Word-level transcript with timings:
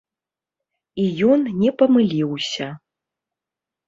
І 1.03 1.03
ён 1.33 1.43
не 1.63 1.71
памыліўся. 1.81 2.71